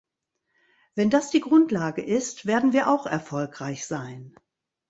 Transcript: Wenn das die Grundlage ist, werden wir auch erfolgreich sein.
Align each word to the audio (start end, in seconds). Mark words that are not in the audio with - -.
Wenn 0.95 1.11
das 1.11 1.29
die 1.29 1.41
Grundlage 1.41 2.01
ist, 2.01 2.47
werden 2.47 2.73
wir 2.73 2.87
auch 2.87 3.05
erfolgreich 3.05 3.85
sein. 3.85 4.33